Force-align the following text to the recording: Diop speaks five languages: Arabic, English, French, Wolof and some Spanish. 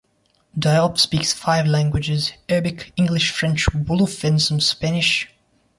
Diop 0.57 0.97
speaks 0.97 1.31
five 1.31 1.67
languages: 1.67 2.33
Arabic, 2.49 2.91
English, 2.97 3.29
French, 3.29 3.67
Wolof 3.67 4.23
and 4.23 4.41
some 4.41 4.59
Spanish. 4.59 5.27